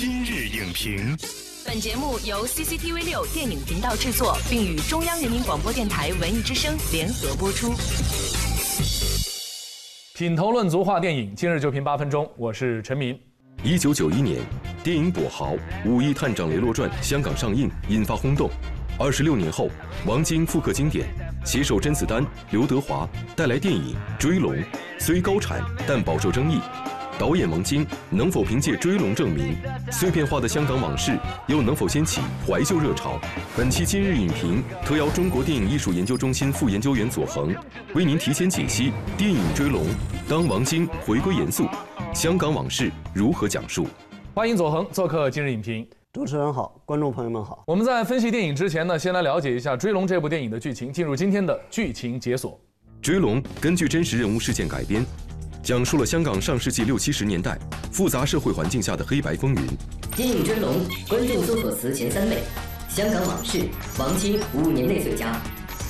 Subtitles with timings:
[0.00, 1.16] 今日影评，
[1.66, 7.74] 本节目由 CCTV 六电影频道制作，并与中央人民广播电台文艺之声联合播出。
[10.14, 12.30] 品头论足话电影，今日就评八分钟。
[12.36, 13.18] 我是陈明。
[13.64, 14.38] 一九九一年，
[14.84, 15.54] 电影《跛豪》
[15.90, 18.48] 《武义探长雷洛传》香港上映，引发轰动。
[19.00, 19.68] 二十六年后，
[20.06, 21.08] 王晶复刻经典，
[21.44, 24.54] 携手甄子丹、刘德华，带来电影《追龙》，
[25.00, 26.60] 虽高产但饱受争议。
[27.18, 29.56] 导演王晶能否凭借《追龙》证明
[29.90, 33.18] 碎片化的香港往事，又能否掀起怀旧热潮？
[33.56, 37.52] 本期今日影评特邀中国电影艺术研究中心副研究员左恒，
[37.92, 39.82] 为您提前解析电影《追龙》。
[40.28, 41.66] 当王晶回归严肃，
[42.14, 43.88] 香港往事如何讲述？
[44.32, 45.84] 欢迎左恒做客今日影评。
[46.12, 47.64] 主持人好，观众朋友们好。
[47.66, 52.52] 我们在分析电影之前呢，先来了解一下《追龙》这部电影的剧情，进入今天的剧情解锁。
[53.02, 55.04] 《追龙》根据真实人物事件改编。
[55.68, 57.58] 讲述了香港上世纪六七十年代
[57.92, 59.60] 复杂社会环境下的黑白风云。
[60.16, 60.76] 电影《追龙》
[61.10, 62.38] 观众搜索词前三位：
[62.88, 65.38] 香港往事、王晶五年内最佳、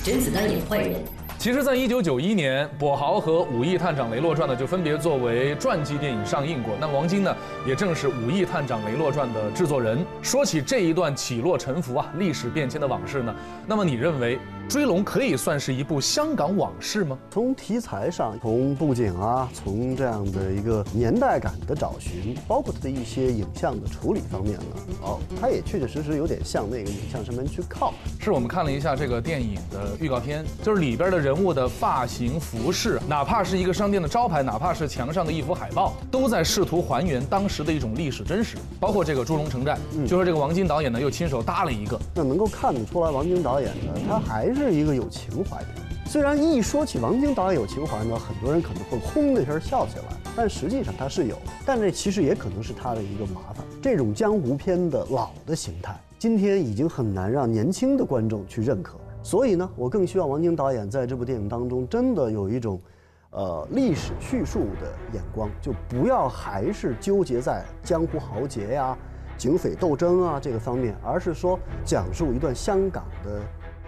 [0.03, 1.01] 甄子丹演坏人。
[1.37, 6.75] 其实，在一九九一年，《跛豪》和《武义探长雷洛传》呢，就分别作为传记电影上映过。
[6.77, 7.33] 那王晶呢，
[7.65, 10.05] 也正是《武义探长雷洛传》的制作人。
[10.21, 13.33] 说起这一段起落沉浮啊、历史变迁的往事呢，
[13.65, 14.35] 那么你认为？
[14.69, 17.17] 《追龙》可以算是一部香港往事吗？
[17.31, 24.65] 从题材上，从布景啊，从这样的一个年代感的找寻，包括它的一些影像的处理方面呢，
[25.01, 27.95] 哦，它也确确实实有点向那个影像上面去靠。
[28.19, 38.55] 是我们看了一下这个电影的预告片，就是里边的人物的发型、服饰，哪怕是一个商店的招牌，哪怕是墙上的一幅海报，都在试图还原当时的一种历史真实。
[38.79, 44.58] 包括这个《猪龙城寨》，就说这个王晶导演呢又亲手搭了一个，那能够看得出来，王晶导演呢，他还是。
[44.63, 45.83] 是一个有情怀的人。
[46.05, 51.37] 虽然一说起王晶导演有情怀呢，很多人可能会轰的一声笑起来，但实际上他是有。
[51.65, 53.63] 但这其实也可能是他的一个麻烦。
[53.81, 58.97] 这种江湖片的老的形态，今天已经很难让年轻的观众去认可。
[59.21, 62.81] 所以呢，我更希望王晶导演在这部电影当中真的有一种，
[63.29, 68.97] 呃，历史叙述的眼光，就不要还是纠结在江湖豪杰呀、
[69.37, 73.41] 警匪斗争啊这个方面，而是说讲述一段香港的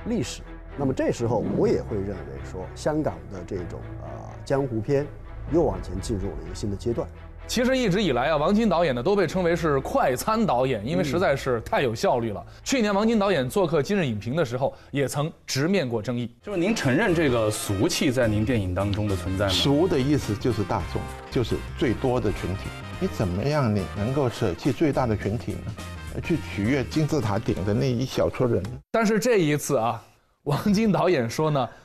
[0.06, 0.42] 历史。
[0.82, 2.16] 那么这时候，我也会认为
[2.52, 4.08] 说，香港的这种呃
[4.44, 5.06] 江湖片，
[5.54, 7.08] 又往前进入了一个新的阶段。
[7.46, 12.44] 其实一直以来啊，王晶导演呢都被称为是快餐导演，因为实在是太有效率了。
[12.64, 16.36] 去年王晶导演做客今日影评的时候，也曾直面过争议。
[16.42, 19.52] 就是您承认这个俗气在您电影当中的存在吗？
[19.52, 21.00] 俗的意思就是大众，
[21.30, 22.62] 就是最多的群体。
[23.00, 26.22] 你怎么样你能够舍弃最大的群体呢？
[26.24, 28.64] 去取悦金字塔顶的那一小撮人？
[28.90, 30.04] 但是这一次啊。
[30.44, 31.70] 王晶导演说呢，《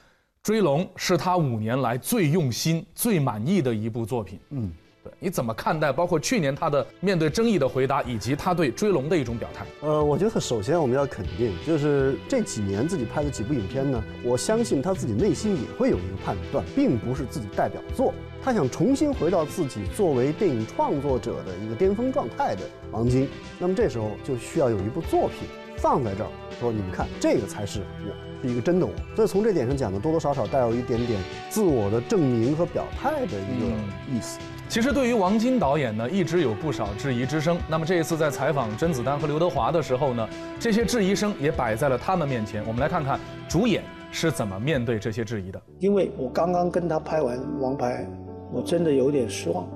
[0.42, 4.40] 追龙》是他五年来最用心、最满意的一部作品。
[4.48, 4.72] 嗯，
[5.04, 5.92] 对，你怎么看待？
[5.92, 9.66] 包括去年他的面对争议的回答，以及他对《追龙》的一种表态。
[9.82, 18.14] 呃，我觉得首先我们要肯定，就是这几年自己拍的几部影片呢，我相信他自己内心也会有一个判断，并不是自己代表作。
[18.42, 23.28] 他想重新回到自己作为电影创作者的一个巅峰状态的王晶，
[23.58, 28.14] 那么这时候就需要有一部作品放在这儿，说你们看，这个才是我。
[28.42, 33.66] 是一个真的我，所以从这点上讲呢，多多少少带有一点点自我的证明和表态的一个
[34.14, 34.38] 意思。
[34.68, 37.58] 其实对于王晶导演呢，一直有不少质疑之声。
[37.66, 40.28] 那么这一次在采访甄子丹和刘德华的时候呢，
[40.60, 42.62] 这些质疑声也摆在了他们面前。
[42.66, 43.82] 我们来看看主演
[44.12, 45.60] 是怎么面对这些质疑的。
[45.80, 48.04] 因为我刚刚跟他拍完《王牌》，
[48.52, 49.66] 我真的有点失望，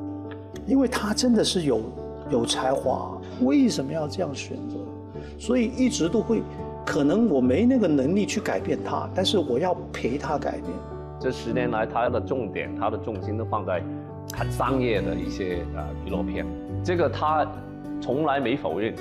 [0.67, 1.83] 因为他真的是有
[2.29, 4.77] 有才华，为什么要这样选择？
[5.39, 6.43] 所以一直都会。
[6.87, 10.65] 可能我没那个能力去改变他，但是我要陪他改变。
[11.21, 13.81] 这十年来，他的重点、他的重心都放在
[14.35, 16.45] 很商业的一些呃娱乐片，
[16.83, 17.47] 这个他
[18.01, 18.93] 从来没否认，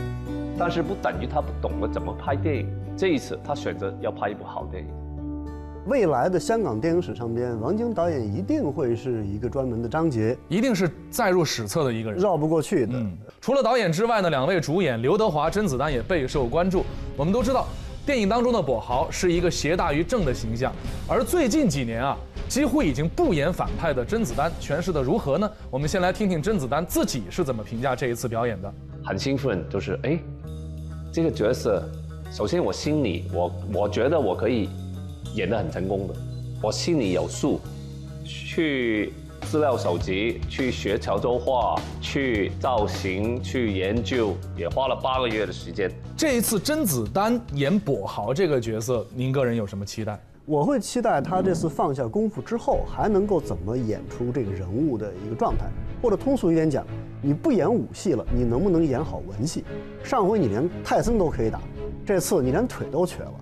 [0.56, 2.68] 但是不等于他不懂得怎么拍电影。
[2.96, 4.90] 这一次，他选择要拍一部好电影。
[5.86, 12.94] 未来的香港电影史上边，王晶导演一定会是一个专门的章节，一定是载入史册的一个人，绕不过去的。
[13.42, 16.84] 除了导演之外呢，两位主演刘德华、甄子丹也备受关注。
[17.16, 17.66] 我们都知道，
[18.06, 20.72] 电影当中的跛豪是一个邪大于正的形象，
[21.08, 22.16] 而最近几年啊，
[22.48, 25.50] 几乎已经不演反派的甄子丹诠释的如何呢？
[25.72, 28.72] 我们先来听听甄子丹自己是怎么评价这一次表演的。
[29.04, 30.20] 很兴奋，就是哎，
[31.12, 31.84] 这个角色，
[32.32, 34.70] 首先我心里我我觉得我可以。
[35.40, 36.14] 演得很成功的，
[36.62, 37.62] 我心里有数。
[38.26, 39.14] 去
[39.44, 45.90] 资料搜集，去学潮州话，去造型，去研究，也花了八个月的时间。
[46.18, 50.20] 这一次甄子丹演跛豪这个角色，您个人有什么期待？
[50.46, 55.66] 我会期待他这次放下功夫之后，还能够怎么演出这个人物的一个状态，
[56.02, 56.86] 或者通俗一点讲，
[57.22, 59.64] 你不演武戏了，你能不能演好文戏？
[60.04, 61.62] 上回你连泰森都可以打，
[62.06, 63.34] 这次你连腿都瘸了，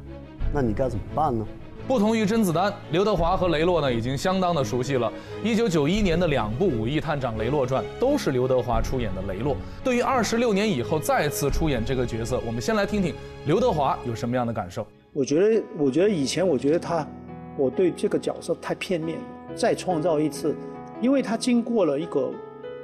[0.54, 1.46] 那你该怎么办呢？
[1.88, 5.10] 不同于甄子丹，刘德华和雷洛呢已经相当的熟悉了。
[5.42, 9.56] 一九九一年的两部《武义探长雷洛传》都是刘德华出演的雷洛。
[9.86, 14.86] 对于二十六年以后再次出演这个角色，我们先来听听刘德华有什么样的感受。
[15.14, 17.08] 我觉得，我觉得以前我觉得他，
[17.56, 19.24] 我对这个角色太片面了。
[19.56, 20.54] 再创造一次，
[21.02, 22.30] 因为他经过了一个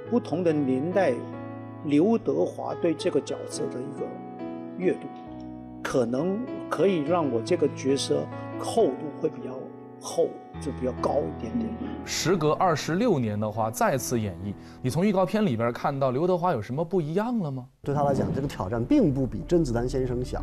[0.10, 1.12] 不同的年代，
[1.84, 4.08] 刘德华对这个角色的一个
[4.78, 5.08] 阅读，
[5.84, 6.40] 可能
[6.70, 8.26] 可以让我这个角色。
[8.60, 9.52] 厚度会比较
[10.02, 10.28] 厚，
[10.62, 11.70] 就比较高一点点。
[12.06, 17.66] 时隔二十六年的话，再次演绎，你从预告片里边看到刘德华有什么不一样了吗？
[17.82, 20.42] 对他来讲，这个挑战并不比甄子丹先生小，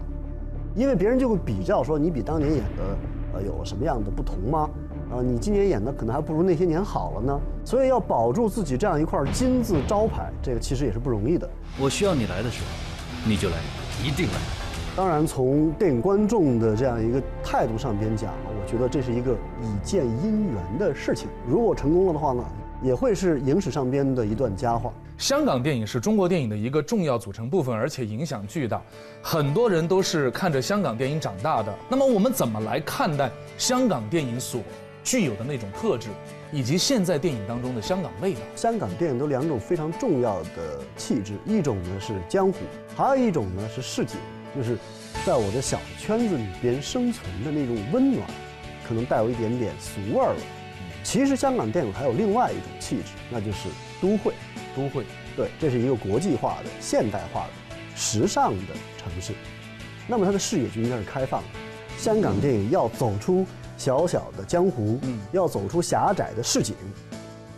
[0.75, 2.97] 因为别人就会比较说你比当年演的
[3.35, 4.71] 呃有了什么样的不同吗？
[5.11, 7.41] 啊，你今年演的可能还不如那些年好了呢。
[7.65, 11.49] 所以要保住自己这样一块金字招牌，这个其实也是不容易的。
[11.79, 13.57] 我需要你来的时候，你就来，
[14.05, 14.60] 一定来。
[15.01, 21.27] 当然，从电影观众的这样一个态度上边讲，我觉得这是一个以见姻缘的事情。
[21.49, 22.45] 如果成功了的话呢，
[22.83, 24.93] 也会是影史上边的一段佳话。
[25.17, 28.83] 香港电影是中国电影的一个重要组成部分，而且影响巨大。
[29.23, 31.75] 很多人都是看着香港电影长大的。
[31.89, 34.61] 那么，我们怎么来看待香港电影所
[35.03, 36.11] 具有的那种特质，
[36.53, 38.41] 以及现在电影当中的香港味道？
[38.55, 42.59] 香港电影都两种非常重要的气质，一种呢是江湖，
[42.95, 44.19] 还有一种呢是市井。
[44.55, 44.77] 就是
[45.25, 48.29] 在我的小圈子里边生存的那种温暖，
[48.87, 50.41] 可能带有一点点俗味儿了。
[51.03, 53.69] 其实香港电影还有另外一种气质，那就是
[54.01, 54.33] 都会。
[54.77, 55.05] 都会，
[55.37, 59.33] 对，这是一个国际化的、现代化的、时尚的城市。
[60.07, 61.49] 那么它的视野就应该是开放的。
[61.99, 63.45] 香港电影要走出
[63.77, 65.01] 小小的江湖，
[65.33, 66.77] 要走出狭窄的市井，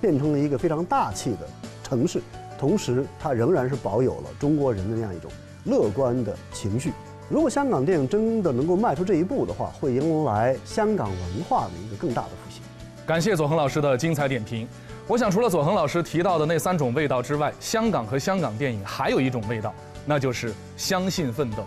[0.01, 1.47] 变成了一个非常大气的
[1.85, 2.23] 城市。
[2.59, 5.31] 同时，它仍然是保有了中国人的那样一种。
[5.65, 6.93] 乐观的情绪。
[7.29, 12.63] 如果香港电影真的能够迈出这一步的话，会迎来香港文化的一个更大的复兴。
[13.07, 14.69] 感谢左恒老师的精彩点评。
[15.09, 19.75] 我想，除了左恒老师提到的那三种味道之外，香港和香港电影还有一种味道，
[20.07, 21.65] 那就是相信奋斗。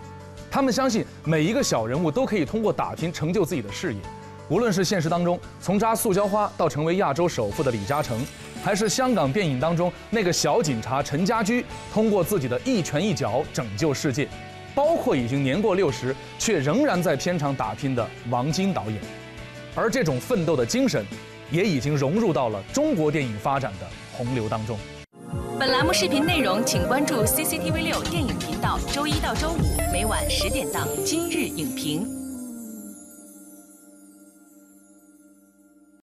[0.49, 3.99] 他们相信每一个小人物都可以通过打拼成就自己的事业。
[4.47, 8.23] 无论是现实当中从扎塑胶花到成为亚洲首富的李嘉诚，
[8.63, 14.27] 还是香港电影当中那个小警察陈家驹通过自己的一拳一脚拯救世界，
[14.75, 18.99] 包括已经年过六十却仍然在片场打拼的王晶导演，
[19.73, 21.03] 而这种奋斗的精神，
[21.49, 24.77] 也已经融入到了中国电影发展的洪流当中。
[25.57, 29.57] 本栏目视频内容，请关注 CCTV 六电影频道，周一到周五
[29.91, 32.05] 每晚十点档《今日影评》。